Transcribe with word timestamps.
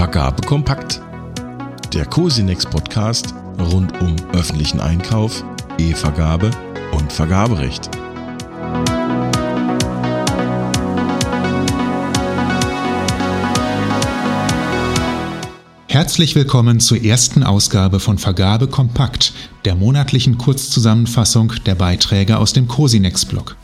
Vergabe 0.00 0.40
kompakt. 0.46 1.02
Der 1.92 2.06
Cosinex 2.06 2.64
Podcast 2.64 3.34
rund 3.58 4.00
um 4.00 4.16
öffentlichen 4.32 4.80
Einkauf, 4.80 5.44
E-Vergabe 5.76 6.50
und 6.92 7.12
Vergaberecht. 7.12 7.90
Herzlich 15.86 16.34
willkommen 16.34 16.80
zur 16.80 17.04
ersten 17.04 17.42
Ausgabe 17.42 18.00
von 18.00 18.16
Vergabe 18.16 18.68
Kompakt, 18.68 19.34
der 19.66 19.74
monatlichen 19.74 20.38
Kurzzusammenfassung 20.38 21.52
der 21.66 21.74
Beiträge 21.74 22.38
aus 22.38 22.54
dem 22.54 22.68
Cosinex-Blog. 22.68 23.54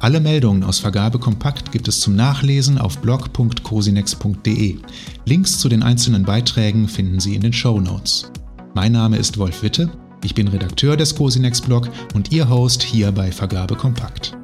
Alle 0.00 0.20
Meldungen 0.20 0.62
aus 0.62 0.78
Vergabe 0.78 1.18
Kompakt 1.18 1.72
gibt 1.72 1.88
es 1.88 2.00
zum 2.00 2.14
Nachlesen 2.14 2.78
auf 2.78 2.98
blog.cosinex.de. 2.98 4.76
Links 5.24 5.58
zu 5.58 5.68
den 5.68 5.82
einzelnen 5.82 6.22
Beiträgen 6.22 6.86
finden 6.86 7.18
Sie 7.18 7.34
in 7.34 7.40
den 7.40 7.52
Show 7.52 7.80
Notes. 7.80 8.30
Mein 8.74 8.92
Name 8.92 9.16
ist 9.16 9.38
Wolf 9.38 9.64
Witte, 9.64 9.90
ich 10.22 10.36
bin 10.36 10.46
Redakteur 10.46 10.96
des 10.96 11.16
Cosinex 11.16 11.60
Blog 11.60 11.90
und 12.14 12.30
Ihr 12.30 12.48
Host 12.48 12.84
hier 12.84 13.10
bei 13.10 13.32
Vergabe 13.32 13.74
Kompakt. 13.74 14.36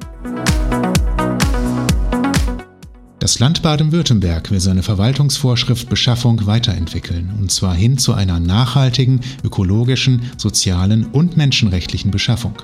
Das 3.19 3.39
Land 3.39 3.61
Baden-Württemberg 3.61 4.51
will 4.51 4.59
seine 4.59 4.83
Verwaltungsvorschrift 4.83 5.87
Beschaffung 5.89 6.45
weiterentwickeln, 6.45 7.33
und 7.39 7.49
zwar 7.49 7.73
hin 7.73 7.97
zu 7.97 8.13
einer 8.13 8.41
nachhaltigen, 8.41 9.21
ökologischen, 9.43 10.31
sozialen 10.37 11.05
und 11.05 11.37
menschenrechtlichen 11.37 12.11
Beschaffung. 12.11 12.55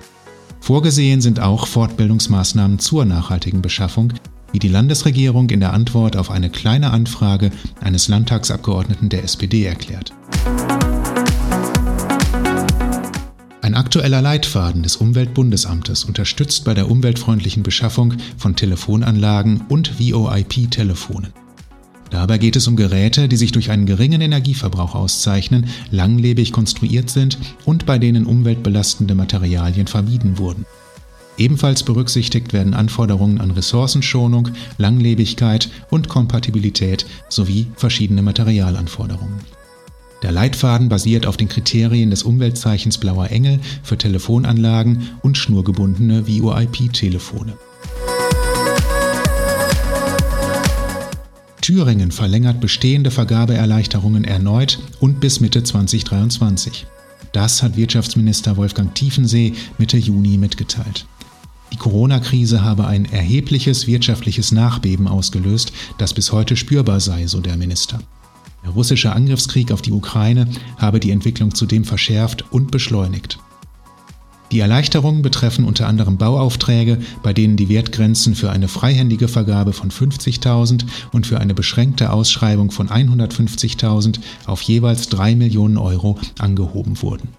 Vorgesehen 0.61 1.21
sind 1.21 1.39
auch 1.39 1.65
Fortbildungsmaßnahmen 1.65 2.77
zur 2.77 3.03
nachhaltigen 3.03 3.63
Beschaffung, 3.63 4.13
wie 4.51 4.59
die 4.59 4.67
Landesregierung 4.67 5.49
in 5.49 5.59
der 5.59 5.73
Antwort 5.73 6.15
auf 6.15 6.29
eine 6.29 6.51
kleine 6.51 6.91
Anfrage 6.91 7.51
eines 7.81 8.07
Landtagsabgeordneten 8.07 9.09
der 9.09 9.23
SPD 9.23 9.65
erklärt. 9.65 10.13
Ein 13.61 13.73
aktueller 13.73 14.21
Leitfaden 14.21 14.83
des 14.83 14.97
Umweltbundesamtes 14.97 16.03
unterstützt 16.03 16.63
bei 16.63 16.75
der 16.75 16.91
umweltfreundlichen 16.91 17.63
Beschaffung 17.63 18.13
von 18.37 18.55
Telefonanlagen 18.55 19.61
und 19.67 19.99
VoIP-Telefonen. 19.99 21.40
Dabei 22.11 22.37
geht 22.37 22.57
es 22.57 22.67
um 22.67 22.75
Geräte, 22.75 23.29
die 23.29 23.37
sich 23.37 23.53
durch 23.53 23.71
einen 23.71 23.85
geringen 23.85 24.19
Energieverbrauch 24.19 24.95
auszeichnen, 24.95 25.67
langlebig 25.91 26.51
konstruiert 26.51 27.09
sind 27.09 27.37
und 27.65 27.85
bei 27.85 27.97
denen 27.97 28.25
umweltbelastende 28.25 29.15
Materialien 29.15 29.87
vermieden 29.87 30.37
wurden. 30.37 30.65
Ebenfalls 31.37 31.83
berücksichtigt 31.83 32.51
werden 32.51 32.73
Anforderungen 32.73 33.39
an 33.39 33.51
Ressourcenschonung, 33.51 34.49
Langlebigkeit 34.77 35.69
und 35.89 36.09
Kompatibilität 36.09 37.05
sowie 37.29 37.67
verschiedene 37.77 38.21
Materialanforderungen. 38.21 39.39
Der 40.21 40.33
Leitfaden 40.33 40.89
basiert 40.89 41.25
auf 41.25 41.37
den 41.37 41.47
Kriterien 41.47 42.11
des 42.11 42.23
Umweltzeichens 42.23 42.97
Blauer 42.97 43.29
Engel 43.31 43.59
für 43.81 43.97
Telefonanlagen 43.97 45.09
und 45.23 45.37
schnurgebundene 45.37 46.27
VoIP-Telefone. 46.27 47.53
Thüringen 51.61 52.11
verlängert 52.11 52.59
bestehende 52.59 53.11
Vergabeerleichterungen 53.11 54.23
erneut 54.23 54.79
und 54.99 55.19
bis 55.19 55.39
Mitte 55.39 55.63
2023. 55.63 56.87
Das 57.31 57.63
hat 57.63 57.77
Wirtschaftsminister 57.77 58.57
Wolfgang 58.57 58.93
Tiefensee 58.93 59.53
Mitte 59.77 59.97
Juni 59.97 60.37
mitgeteilt. 60.37 61.05
Die 61.71 61.77
Corona-Krise 61.77 62.63
habe 62.63 62.87
ein 62.87 63.05
erhebliches 63.05 63.87
wirtschaftliches 63.87 64.51
Nachbeben 64.51 65.07
ausgelöst, 65.07 65.71
das 65.97 66.13
bis 66.13 66.31
heute 66.31 66.57
spürbar 66.57 66.99
sei, 66.99 67.27
so 67.27 67.39
der 67.39 67.55
Minister. 67.55 67.99
Der 68.63 68.71
russische 68.71 69.13
Angriffskrieg 69.13 69.71
auf 69.71 69.81
die 69.81 69.93
Ukraine 69.93 70.47
habe 70.77 70.99
die 70.99 71.11
Entwicklung 71.11 71.55
zudem 71.55 71.85
verschärft 71.85 72.51
und 72.51 72.71
beschleunigt. 72.71 73.39
Die 74.51 74.59
Erleichterungen 74.59 75.21
betreffen 75.21 75.63
unter 75.63 75.87
anderem 75.87 76.17
Bauaufträge, 76.17 76.97
bei 77.23 77.31
denen 77.31 77.55
die 77.55 77.69
Wertgrenzen 77.69 78.35
für 78.35 78.51
eine 78.51 78.67
freihändige 78.67 79.29
Vergabe 79.29 79.71
von 79.71 79.91
50.000 79.91 80.83
und 81.13 81.25
für 81.25 81.39
eine 81.39 81.53
beschränkte 81.53 82.11
Ausschreibung 82.11 82.69
von 82.69 82.89
150.000 82.89 84.19
auf 84.45 84.61
jeweils 84.61 85.07
3 85.07 85.35
Millionen 85.35 85.77
Euro 85.77 86.19
angehoben 86.37 87.01
wurden. 87.01 87.29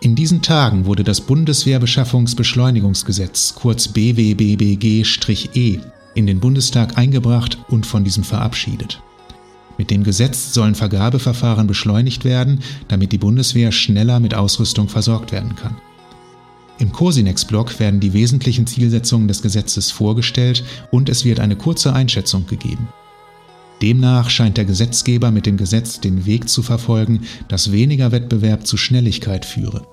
In 0.00 0.16
diesen 0.16 0.40
Tagen 0.42 0.86
wurde 0.86 1.04
das 1.04 1.20
Bundeswehrbeschaffungsbeschleunigungsgesetz, 1.20 3.54
kurz 3.54 3.86
BWBBG-E, 3.88 5.78
in 6.14 6.26
den 6.26 6.40
Bundestag 6.40 6.98
eingebracht 6.98 7.56
und 7.68 7.86
von 7.86 8.04
diesem 8.04 8.24
verabschiedet. 8.24 9.00
Mit 9.82 9.90
dem 9.90 10.04
Gesetz 10.04 10.54
sollen 10.54 10.76
Vergabeverfahren 10.76 11.66
beschleunigt 11.66 12.24
werden, 12.24 12.60
damit 12.86 13.10
die 13.10 13.18
Bundeswehr 13.18 13.72
schneller 13.72 14.20
mit 14.20 14.32
Ausrüstung 14.32 14.88
versorgt 14.88 15.32
werden 15.32 15.56
kann. 15.56 15.76
Im 16.78 16.92
Cosinex-Blog 16.92 17.80
werden 17.80 17.98
die 17.98 18.12
wesentlichen 18.12 18.68
Zielsetzungen 18.68 19.26
des 19.26 19.42
Gesetzes 19.42 19.90
vorgestellt 19.90 20.62
und 20.92 21.08
es 21.08 21.24
wird 21.24 21.40
eine 21.40 21.56
kurze 21.56 21.94
Einschätzung 21.94 22.46
gegeben. 22.46 22.90
Demnach 23.82 24.30
scheint 24.30 24.56
der 24.56 24.66
Gesetzgeber 24.66 25.32
mit 25.32 25.46
dem 25.46 25.56
Gesetz 25.56 25.98
den 25.98 26.26
Weg 26.26 26.48
zu 26.48 26.62
verfolgen, 26.62 27.22
dass 27.48 27.72
weniger 27.72 28.12
Wettbewerb 28.12 28.64
zu 28.64 28.76
Schnelligkeit 28.76 29.44
führe. 29.44 29.84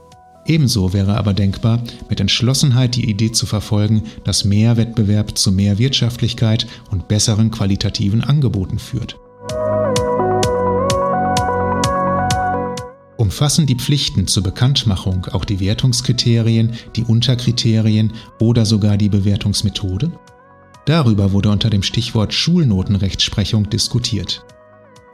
Ebenso 0.46 0.94
wäre 0.94 1.18
aber 1.18 1.34
denkbar, 1.34 1.82
mit 2.12 2.20
Entschlossenheit 2.20 2.96
die 2.96 3.10
Idee 3.10 3.32
zu 3.32 3.48
verfolgen, 3.48 4.04
dass 4.24 4.46
mehr 4.46 4.78
Wettbewerb 4.78 5.36
zu 5.36 5.52
mehr 5.52 5.80
Wirtschaftlichkeit 5.80 6.68
und 6.92 7.08
besseren 7.08 7.50
qualitativen 7.50 8.24
Angeboten 8.24 8.78
führt. 8.78 9.18
Umfassen 13.30 13.68
die 13.68 13.76
Pflichten 13.76 14.26
zur 14.26 14.42
Bekanntmachung 14.42 15.28
auch 15.28 15.46
die 15.46 15.60
Wertungskriterien, 15.60 16.74
die 16.96 17.04
Unterkriterien 17.04 18.12
oder 18.40 18.66
sogar 18.66 18.98
die 18.98 19.08
Bewertungsmethode? 19.08 20.12
Darüber 20.86 21.32
wurde 21.32 21.52
unter 21.52 21.70
dem 21.70 21.84
Stichwort 21.84 22.34
Schulnotenrechtsprechung 22.34 23.70
diskutiert. 23.70 24.44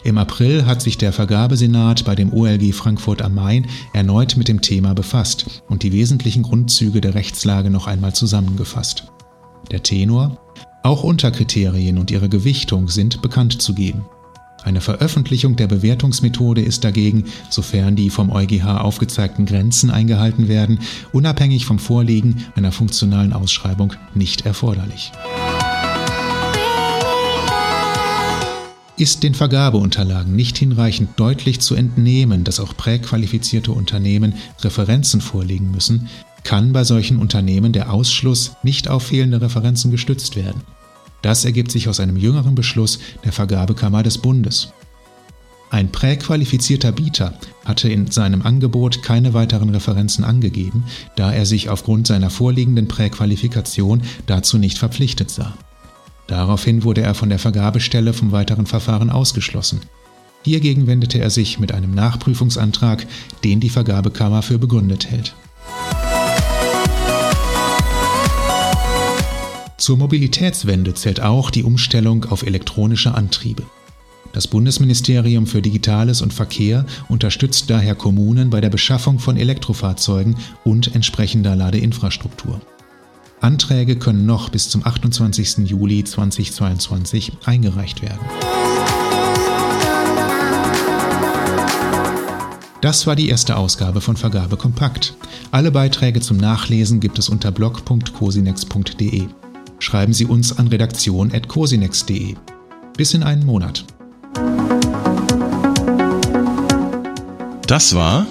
Im 0.05 0.17
April 0.17 0.65
hat 0.65 0.81
sich 0.81 0.97
der 0.97 1.11
Vergabesenat 1.11 2.05
bei 2.05 2.15
dem 2.15 2.31
OLG 2.31 2.73
Frankfurt 2.73 3.21
am 3.21 3.35
Main 3.35 3.67
erneut 3.91 4.37
mit 4.37 4.47
dem 4.47 4.61
Thema 4.61 4.93
befasst 4.93 5.61
und 5.67 5.83
die 5.83 5.91
wesentlichen 5.91 6.43
Grundzüge 6.43 7.01
der 7.01 7.15
Rechtslage 7.15 7.69
noch 7.69 7.85
einmal 7.85 8.15
zusammengefasst. 8.15 9.11
Der 9.71 9.83
Tenor? 9.83 10.37
Auch 10.83 11.03
Unterkriterien 11.03 11.97
und 11.97 12.11
ihre 12.11 12.29
Gewichtung 12.29 12.87
sind 12.87 13.21
bekannt 13.21 13.61
zu 13.61 13.73
geben. 13.73 14.05
Eine 14.65 14.81
Veröffentlichung 14.81 15.55
der 15.55 15.67
Bewertungsmethode 15.67 16.59
ist 16.59 16.83
dagegen, 16.83 17.25
sofern 17.51 17.95
die 17.95 18.09
vom 18.09 18.31
EuGH 18.31 18.81
aufgezeigten 18.81 19.45
Grenzen 19.45 19.91
eingehalten 19.91 20.47
werden, 20.47 20.79
unabhängig 21.11 21.67
vom 21.67 21.77
Vorliegen 21.77 22.43
einer 22.55 22.71
funktionalen 22.71 23.31
Ausschreibung 23.31 23.93
nicht 24.15 24.47
erforderlich. 24.47 25.11
Ist 28.97 29.21
den 29.21 29.35
Vergabeunterlagen 29.35 30.35
nicht 30.35 30.57
hinreichend 30.57 31.11
deutlich 31.17 31.59
zu 31.59 31.75
entnehmen, 31.75 32.43
dass 32.43 32.59
auch 32.59 32.75
präqualifizierte 32.75 33.71
Unternehmen 33.71 34.33
Referenzen 34.61 35.21
vorlegen 35.21 35.69
müssen, 35.69 36.09
kann 36.43 36.73
bei 36.73 36.83
solchen 36.83 37.17
Unternehmen 37.17 37.71
der 37.71 37.93
Ausschluss 37.93 38.53
nicht 38.63 38.87
auf 38.87 39.03
fehlende 39.03 39.41
Referenzen 39.41 39.91
gestützt 39.91 40.35
werden. 40.35 40.61
Das 41.21 41.45
ergibt 41.45 41.71
sich 41.71 41.89
aus 41.89 41.99
einem 41.99 42.17
jüngeren 42.17 42.55
Beschluss 42.55 42.99
der 43.23 43.31
Vergabekammer 43.31 44.03
des 44.03 44.17
Bundes. 44.17 44.69
Ein 45.71 45.91
präqualifizierter 45.91 46.91
Bieter 46.91 47.33
hatte 47.65 47.89
in 47.89 48.09
seinem 48.11 48.43
Angebot 48.43 49.01
keine 49.01 49.33
weiteren 49.33 49.69
Referenzen 49.71 50.23
angegeben, 50.23 50.85
da 51.15 51.33
er 51.33 51.45
sich 51.45 51.69
aufgrund 51.69 52.07
seiner 52.07 52.29
vorliegenden 52.29 52.87
Präqualifikation 52.87 54.03
dazu 54.27 54.57
nicht 54.57 54.77
verpflichtet 54.77 55.31
sah. 55.31 55.57
Daraufhin 56.27 56.83
wurde 56.83 57.01
er 57.01 57.13
von 57.13 57.29
der 57.29 57.39
Vergabestelle 57.39 58.13
vom 58.13 58.31
weiteren 58.31 58.65
Verfahren 58.65 59.09
ausgeschlossen. 59.09 59.81
Hiergegen 60.43 60.87
wendete 60.87 61.19
er 61.19 61.29
sich 61.29 61.59
mit 61.59 61.71
einem 61.71 61.91
Nachprüfungsantrag, 61.93 63.05
den 63.43 63.59
die 63.59 63.69
Vergabekammer 63.69 64.43
für 64.43 64.59
begründet 64.59 65.09
hält. 65.09 65.35
Zur 69.77 69.97
Mobilitätswende 69.97 70.93
zählt 70.93 71.21
auch 71.21 71.51
die 71.51 71.63
Umstellung 71.63 72.25
auf 72.25 72.43
elektronische 72.43 73.13
Antriebe. 73.13 73.63
Das 74.31 74.47
Bundesministerium 74.47 75.47
für 75.47 75.61
Digitales 75.61 76.21
und 76.21 76.33
Verkehr 76.33 76.85
unterstützt 77.09 77.69
daher 77.69 77.95
Kommunen 77.95 78.49
bei 78.49 78.61
der 78.61 78.69
Beschaffung 78.69 79.19
von 79.19 79.37
Elektrofahrzeugen 79.37 80.35
und 80.63 80.95
entsprechender 80.95 81.55
Ladeinfrastruktur. 81.55 82.61
Anträge 83.41 83.97
können 83.97 84.25
noch 84.25 84.49
bis 84.49 84.69
zum 84.69 84.85
28. 84.85 85.69
Juli 85.69 86.03
2022 86.03 87.33
eingereicht 87.45 88.01
werden. 88.01 88.19
Das 92.81 93.07
war 93.07 93.15
die 93.15 93.29
erste 93.29 93.57
Ausgabe 93.57 93.99
von 93.99 94.15
Vergabe 94.15 94.57
Kompakt. 94.57 95.15
Alle 95.51 95.71
Beiträge 95.71 96.21
zum 96.21 96.37
Nachlesen 96.37 96.99
gibt 96.99 97.19
es 97.19 97.29
unter 97.29 97.51
blog.cosinex.de. 97.51 99.27
schreiben 99.79 100.13
Sie 100.13 100.25
uns 100.25 100.57
an 100.57 100.67
redaktion.cosinex.de. 100.67 102.35
Bis 102.97 103.13
in 103.13 103.23
einen 103.23 103.45
Monat. 103.45 103.85
Das 107.67 107.95
war 107.95 108.25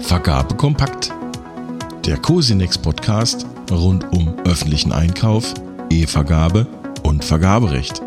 Vergabe 0.00 0.54
kompakt. 0.54 1.12
Der 2.06 2.18
Cosinex 2.18 2.78
Podcast 2.78 3.46
rund 3.70 4.04
um 4.12 4.36
öffentlichen 4.44 4.92
Einkauf, 4.92 5.54
E-Vergabe 5.90 6.66
und 7.02 7.24
Vergaberecht. 7.24 8.02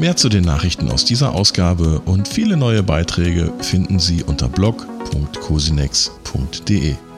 Mehr 0.00 0.16
zu 0.16 0.28
den 0.30 0.44
Nachrichten 0.44 0.90
aus 0.90 1.04
dieser 1.04 1.34
Ausgabe 1.34 2.00
und 2.06 2.28
viele 2.28 2.56
neue 2.56 2.82
Beiträge 2.82 3.52
finden 3.60 3.98
Sie 3.98 4.24
unter 4.24 4.48
blog.cosinex.de. 4.48 7.09